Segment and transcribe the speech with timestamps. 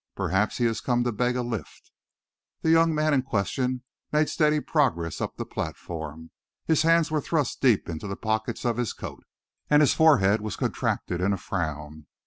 [0.15, 1.91] "Perhaps he has come to beg a lift."
[2.63, 6.31] The young man in question made steady progress up the platform.
[6.65, 9.23] His hands were thrust deep into the pockets of his coat,
[9.69, 12.07] and his forehead was contracted in a frown.